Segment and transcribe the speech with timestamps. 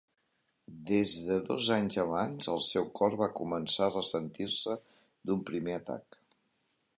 [0.91, 4.79] Des de dos anys abans el seu cor va començar a ressentir-se
[5.29, 6.19] d'un primer atac.